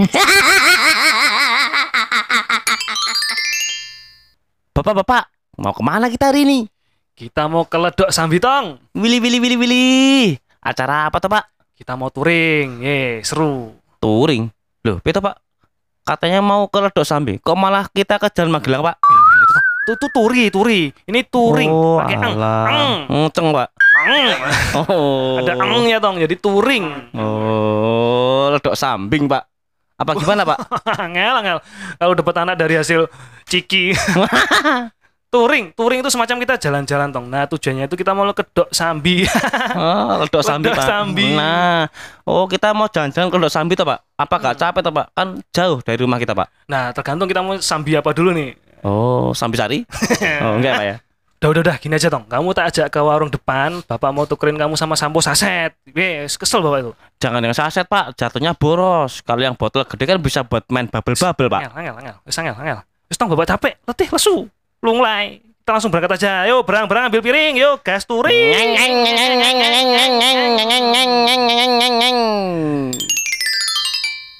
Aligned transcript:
Bapak-bapak, 4.72 5.28
mau 5.60 5.76
ke 5.76 5.82
mana 5.84 6.08
kita 6.08 6.32
hari 6.32 6.48
ini? 6.48 6.64
Kita 7.12 7.52
mau 7.52 7.68
ke 7.68 7.76
Ledok 7.76 8.08
Sambitong. 8.08 8.80
Willy, 8.96 9.20
Willy, 9.20 9.36
Willy, 9.36 9.60
Willy. 9.60 10.32
Acara 10.64 11.12
apa 11.12 11.20
tuh, 11.20 11.28
Pak? 11.28 11.52
Kita 11.76 12.00
mau 12.00 12.08
touring. 12.08 12.80
Ye, 12.80 13.20
seru. 13.20 13.76
Touring. 14.00 14.48
Loh, 14.88 15.04
itu 15.04 15.20
Pak. 15.20 15.36
Katanya 16.08 16.40
mau 16.40 16.64
ke 16.72 16.80
Ledok 16.80 17.04
Sambi. 17.04 17.36
Kok 17.36 17.60
malah 17.60 17.84
kita 17.92 18.16
ke 18.16 18.32
Jalan 18.32 18.56
Magelang, 18.56 18.80
Pak? 18.80 18.96
Eh, 19.04 19.12
iya, 19.12 19.44
tuh, 19.84 20.00
tuh, 20.00 20.08
turi, 20.16 20.48
turi. 20.48 20.96
Ini 21.04 21.28
touring. 21.28 21.68
Oh, 21.68 22.00
Pakai 22.00 22.16
Pak. 22.16 22.32
Oh. 24.80 25.44
Ada 25.44 25.60
angnya 25.60 26.00
tong, 26.00 26.16
jadi 26.16 26.32
touring. 26.40 27.12
Oh, 27.12 28.48
Ledok 28.48 28.72
Sambing, 28.72 29.28
Pak. 29.28 29.49
Apa 30.00 30.16
gimana, 30.16 30.48
Pak? 30.48 30.58
angel, 31.04 31.34
angel. 31.44 31.58
Kalau 32.00 32.14
dapat 32.16 32.34
anak 32.40 32.56
dari 32.56 32.74
hasil 32.80 33.04
ciki. 33.44 33.92
touring, 35.30 35.70
touring 35.78 36.02
itu 36.02 36.10
semacam 36.10 36.36
kita 36.42 36.54
jalan-jalan 36.58 37.08
tong. 37.14 37.26
Nah 37.30 37.46
tujuannya 37.46 37.86
itu 37.86 37.94
kita 37.94 38.10
mau 38.10 38.26
ke 38.34 38.42
Dok 38.42 38.72
Sambi. 38.74 39.22
Oh, 39.70 40.26
Ledok 40.26 40.42
Sambi, 40.42 40.66
Pak. 40.74 40.82
Sambi. 40.82 41.38
Nah, 41.38 41.86
oh 42.26 42.50
kita 42.50 42.74
mau 42.74 42.90
jalan-jalan 42.90 43.30
ke 43.30 43.36
Ledok 43.38 43.52
Sambi 43.54 43.78
tuh, 43.78 43.86
Pak. 43.86 44.02
Apa 44.18 44.34
gak 44.42 44.54
Hmm. 44.58 44.62
capek 44.66 44.80
tuh, 44.82 44.92
Pak? 44.92 45.06
Kan 45.14 45.28
jauh 45.54 45.78
dari 45.78 45.98
rumah 46.02 46.18
kita, 46.18 46.34
Pak. 46.34 46.48
nah 46.66 46.90
tergantung 46.90 47.30
kita 47.30 47.38
mau 47.38 47.54
Sambi 47.62 47.94
apa 47.94 48.10
dulu 48.10 48.34
nih. 48.34 48.58
Oh, 48.82 49.30
Sambi 49.30 49.60
Sari? 49.60 49.78
Oh, 50.42 50.58
enggak, 50.58 50.74
Pak 50.74 50.86
ya? 50.88 50.96
Udah, 51.40 51.48
udah, 51.56 51.62
udah, 51.70 51.76
gini 51.80 51.94
aja 51.96 52.12
tong. 52.12 52.28
Kamu 52.28 52.52
tak 52.52 52.68
ajak 52.68 52.86
ke 52.92 53.00
warung 53.00 53.32
depan. 53.32 53.80
Bapak 53.86 54.10
mau 54.12 54.28
tukerin 54.28 54.58
kamu 54.58 54.76
sama 54.76 54.92
sampo 54.92 55.24
saset. 55.24 55.72
Wes, 55.88 56.36
kesel 56.36 56.60
bapak 56.60 56.78
itu. 56.84 56.92
Jangan 57.20 57.44
yang 57.44 57.52
saset, 57.52 57.84
Pak. 57.84 58.16
Jatuhnya 58.16 58.56
boros. 58.56 59.20
Kalau 59.20 59.44
yang 59.44 59.52
botol 59.52 59.84
gede 59.84 60.08
kan 60.08 60.16
bisa 60.24 60.40
buat 60.40 60.64
main 60.72 60.88
bubble-bubble, 60.88 61.52
Pak. 61.52 61.60
Angel, 61.68 61.76
angel, 61.76 61.94
angel. 62.00 62.16
Angel, 62.24 62.56
angel. 62.56 62.78
Wes 63.12 63.16
tong 63.20 63.28
bapak 63.28 63.44
capek, 63.44 63.76
letih, 63.84 64.08
lesu. 64.08 64.48
Lunglai. 64.80 65.44
Kita 65.60 65.76
langsung 65.76 65.92
berangkat 65.92 66.16
aja. 66.16 66.48
Yo, 66.48 66.64
berang, 66.64 66.88
berang, 66.88 67.12
ambil 67.12 67.20
piring. 67.20 67.60
Yo, 67.60 67.76
gas 67.84 68.08
touring. 68.08 68.56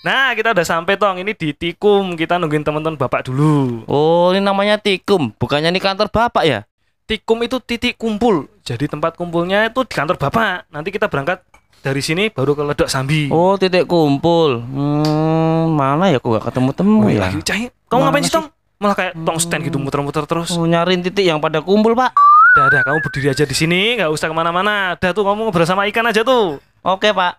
Nah, 0.00 0.32
kita 0.32 0.56
udah 0.56 0.64
sampai 0.64 0.96
tong. 0.96 1.20
Ini 1.20 1.36
di 1.36 1.52
Tikum. 1.52 2.16
Kita 2.16 2.40
nungguin 2.40 2.64
teman-teman 2.64 2.96
bapak 2.96 3.28
dulu. 3.28 3.84
Oh, 3.84 4.32
ini 4.32 4.40
namanya 4.40 4.80
tikum. 4.80 5.36
Bukannya 5.36 5.68
ini 5.68 5.84
kantor 5.84 6.08
Bapak 6.08 6.48
ya? 6.48 6.64
Tikum 7.04 7.44
itu 7.44 7.60
titik 7.60 8.00
kumpul. 8.00 8.48
Jadi 8.64 8.88
tempat 8.88 9.20
kumpulnya 9.20 9.68
itu 9.68 9.84
di 9.84 9.92
kantor 9.92 10.16
bapak. 10.16 10.70
Nanti 10.72 10.88
kita 10.88 11.12
berangkat 11.12 11.44
dari 11.80 12.04
sini 12.04 12.28
baru 12.28 12.52
ke 12.52 12.62
Ledok 12.62 12.88
Sambi. 12.92 13.32
Oh, 13.32 13.56
titik 13.56 13.88
kumpul. 13.88 14.60
Hmm, 14.60 15.72
mana 15.72 16.12
ya 16.12 16.20
kok 16.20 16.28
gak 16.36 16.44
ketemu-temu 16.52 17.08
Wih, 17.08 17.16
ya? 17.16 17.28
lagi 17.28 17.40
cahaya. 17.40 17.68
Kamu 17.88 18.00
ngapain 18.04 18.22
Mana 18.22 18.28
sih, 18.28 18.34
Tong? 18.36 18.46
Malah 18.80 18.96
kayak 18.96 19.12
tong 19.28 19.36
stand 19.36 19.62
gitu 19.68 19.76
muter-muter 19.76 20.24
terus. 20.24 20.56
Oh, 20.56 20.64
nyariin 20.64 21.04
titik 21.04 21.24
yang 21.24 21.36
pada 21.36 21.60
kumpul, 21.60 21.92
Pak. 21.92 22.16
Udah, 22.56 22.64
udah, 22.72 22.80
kamu 22.80 22.98
berdiri 23.04 23.28
aja 23.28 23.44
di 23.44 23.52
sini, 23.52 24.00
nggak 24.00 24.08
usah 24.08 24.32
ke 24.32 24.34
mana-mana. 24.36 24.96
Udah 24.96 25.10
tuh, 25.12 25.24
kamu 25.24 25.40
ngobrol 25.48 25.68
sama 25.68 25.84
ikan 25.92 26.08
aja 26.08 26.24
tuh. 26.24 26.56
Oke, 26.80 27.12
Pak. 27.12 27.36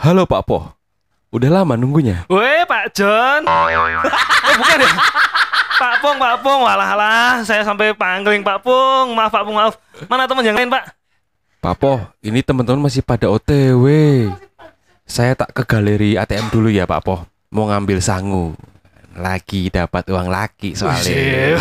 Halo 0.00 0.24
Pak 0.24 0.42
Po. 0.48 0.72
Udah 1.28 1.60
lama 1.60 1.76
nunggunya. 1.76 2.24
Weh, 2.32 2.64
Pak 2.64 2.96
John. 2.96 3.44
oh, 3.44 3.66
bukan 4.56 4.78
ya? 4.80 4.92
Pak 5.78 5.94
Pung, 6.00 6.16
Pak 6.16 6.40
Pung. 6.40 6.60
Walah, 6.64 6.88
walah. 6.96 7.32
Saya 7.44 7.62
sampai 7.62 7.92
pangling, 7.92 8.40
Pak 8.40 8.64
Pung. 8.64 9.12
Maaf, 9.12 9.30
Pak 9.30 9.44
Pung, 9.44 9.54
maaf. 9.60 9.76
Mana 10.08 10.24
teman 10.24 10.42
yang 10.42 10.56
lain, 10.56 10.72
Pak? 10.72 10.97
Pak 11.68 11.84
Po, 11.84 12.00
ini 12.24 12.40
teman-teman 12.40 12.88
masih 12.88 13.04
pada 13.04 13.28
OTW. 13.28 13.84
Saya 15.04 15.36
tak 15.36 15.52
ke 15.52 15.68
galeri 15.68 16.16
ATM 16.16 16.48
dulu 16.48 16.72
ya 16.72 16.88
Pak 16.88 17.04
Po. 17.04 17.28
Mau 17.52 17.68
ngambil 17.68 18.00
sangu. 18.00 18.56
Lagi 19.12 19.68
dapat 19.68 20.08
uang 20.08 20.32
laki 20.32 20.72
soalnya. 20.72 21.60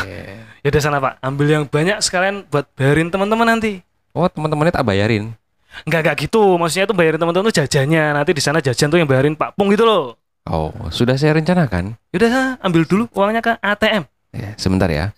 Ya 0.63 0.67
udah 0.71 0.79
sana, 0.79 1.03
Pak. 1.03 1.19
Ambil 1.19 1.51
yang 1.51 1.67
banyak 1.67 1.99
sekalian 1.99 2.47
buat 2.47 2.71
bayarin 2.79 3.11
teman-teman 3.11 3.59
nanti. 3.59 3.83
Oh 4.15 4.31
teman-temannya 4.31 4.79
tak 4.79 4.87
bayarin. 4.87 5.35
Enggak, 5.83 5.99
enggak 6.07 6.15
gitu. 6.23 6.55
Maksudnya 6.55 6.87
tuh 6.87 6.95
bayarin 6.95 7.19
teman-teman 7.19 7.51
tuh 7.51 7.59
jajannya. 7.59 8.15
Nanti 8.15 8.31
di 8.31 8.39
sana 8.39 8.63
jajan 8.63 8.87
tuh 8.87 9.03
yang 9.03 9.11
bayarin 9.11 9.35
Pak 9.35 9.59
Pung 9.59 9.67
gitu 9.75 9.83
loh. 9.83 10.15
Oh 10.47 10.71
sudah 10.87 11.19
saya 11.19 11.35
rencanakan. 11.35 11.99
Yaudah, 12.15 12.55
ambil 12.63 12.87
dulu 12.87 13.11
uangnya 13.11 13.43
ke 13.43 13.59
ATM. 13.59 14.07
Ya, 14.31 14.55
sebentar 14.55 14.87
ya. 14.87 15.11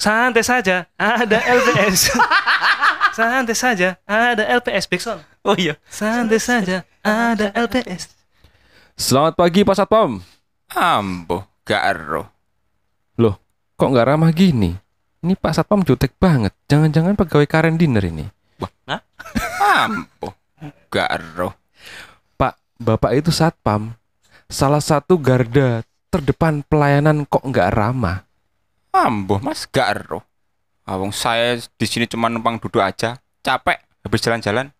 Santai 0.00 0.40
saja, 0.40 0.88
ada 0.98 1.38
LPS. 1.38 2.10
Santai 3.20 3.52
saja, 3.52 4.00
ada 4.08 4.48
LPS 4.48 4.88
Backson. 4.88 5.20
Oh 5.44 5.52
iya. 5.52 5.76
Santai 5.92 6.40
saja, 6.40 6.88
ada 7.04 7.52
LPS. 7.52 8.16
Selamat 8.96 9.36
pagi 9.36 9.60
Pak 9.60 9.76
Satpam. 9.76 10.24
Ambo, 10.72 11.44
garo. 11.60 12.32
Loh, 13.20 13.36
kok 13.76 13.92
nggak 13.92 14.08
ramah 14.08 14.32
gini? 14.32 14.72
Ini 15.20 15.36
Pak 15.36 15.52
Satpam 15.52 15.84
jutek 15.84 16.16
banget. 16.16 16.56
Jangan-jangan 16.64 17.12
pegawai 17.12 17.44
karen 17.44 17.76
dinner 17.76 18.00
ini. 18.00 18.24
Ambo, 19.60 20.40
garo. 20.88 21.60
Pak, 22.40 22.56
Bapak 22.80 23.20
itu 23.20 23.28
Satpam. 23.28 23.92
Salah 24.48 24.80
satu 24.80 25.20
garda 25.20 25.84
terdepan 26.08 26.64
pelayanan 26.64 27.28
kok 27.28 27.44
nggak 27.44 27.68
ramah. 27.68 28.24
Ambo, 28.96 29.36
Mas 29.44 29.68
garo. 29.68 30.24
Awong 30.90 31.14
saya 31.14 31.54
di 31.78 31.86
sini 31.86 32.10
cuma 32.10 32.26
numpang 32.26 32.58
duduk 32.58 32.82
aja, 32.82 33.14
capek 33.46 33.78
habis 34.02 34.26
jalan-jalan. 34.26 34.74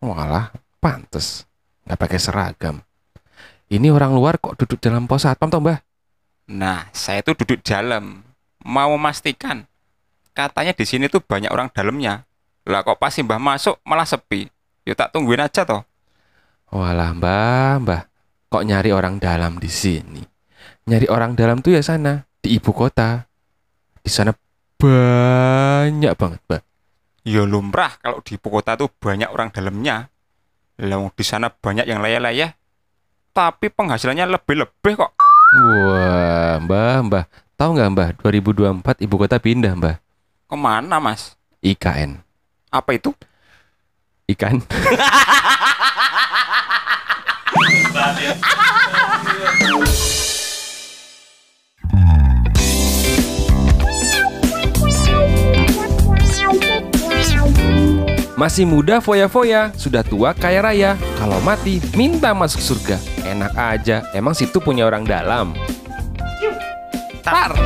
Walah, 0.00 0.48
pantes. 0.80 1.44
Nggak 1.84 2.00
pakai 2.00 2.16
seragam. 2.16 2.80
Ini 3.68 3.92
orang 3.92 4.16
luar 4.16 4.40
kok 4.40 4.56
duduk 4.56 4.80
dalam 4.80 5.04
pos 5.04 5.28
satpam 5.28 5.52
toh, 5.52 5.60
Mbah? 5.60 5.84
Nah, 6.48 6.88
saya 6.96 7.20
tuh 7.20 7.36
duduk 7.36 7.60
dalam, 7.60 8.24
mau 8.64 8.88
memastikan. 8.96 9.68
Katanya 10.32 10.72
di 10.72 10.88
sini 10.88 11.12
tuh 11.12 11.20
banyak 11.20 11.52
orang 11.52 11.68
dalamnya. 11.76 12.24
Lah 12.64 12.80
kok 12.80 12.96
pas 12.96 13.12
Mbah 13.12 13.36
masuk 13.36 13.76
malah 13.84 14.08
sepi. 14.08 14.48
Yuk 14.88 14.96
tak 14.96 15.12
tungguin 15.12 15.44
aja 15.44 15.68
toh. 15.68 15.84
Walah, 16.72 17.12
Mbah, 17.12 17.84
Mbah. 17.84 18.02
Kok 18.48 18.64
nyari 18.64 18.96
orang 18.96 19.20
dalam 19.20 19.60
di 19.60 19.68
sini? 19.68 20.24
Nyari 20.88 21.04
orang 21.12 21.36
dalam 21.36 21.60
tuh 21.60 21.76
ya 21.76 21.84
sana, 21.84 22.24
di 22.40 22.56
ibu 22.56 22.72
kota. 22.72 23.28
Di 24.00 24.08
sana 24.08 24.32
banyak 24.78 26.14
banget, 26.14 26.40
Mbah. 26.46 26.62
Ya 27.26 27.42
lumrah 27.44 27.98
kalau 28.00 28.22
di 28.22 28.38
ibu 28.38 28.48
kota 28.48 28.78
tuh 28.78 28.88
banyak 28.88 29.28
orang 29.28 29.50
dalamnya. 29.50 30.08
Lah 30.78 31.10
di 31.10 31.24
sana 31.26 31.50
banyak 31.50 31.84
yang 31.84 31.98
layah-layah. 31.98 32.54
Tapi 33.34 33.68
penghasilannya 33.74 34.38
lebih-lebih 34.38 34.94
kok. 34.94 35.12
Wah, 35.58 36.62
Mbah, 36.62 36.96
Mbah. 37.10 37.24
Tahu 37.58 37.70
nggak, 37.74 37.90
Mbah? 37.92 38.08
2024 38.22 39.04
ibu 39.04 39.14
kota 39.18 39.36
pindah, 39.42 39.74
Mbah. 39.74 39.96
Ke 40.48 40.56
mana 40.56 41.02
mas? 41.02 41.34
IKN. 41.60 42.22
Apa 42.70 42.94
itu? 42.94 43.10
Ikan. 44.30 44.62
Masih 58.38 58.70
muda 58.70 59.02
foya-foya, 59.02 59.74
sudah 59.74 60.06
tua 60.06 60.30
kaya 60.30 60.62
raya. 60.62 60.94
Kalau 61.18 61.42
mati, 61.42 61.82
minta 61.98 62.30
masuk 62.30 62.62
surga. 62.62 62.94
Enak 63.26 63.50
aja, 63.58 64.06
emang 64.14 64.30
situ 64.30 64.62
punya 64.62 64.86
orang 64.86 65.02
dalam. 65.02 65.58
Tar. 67.26 67.58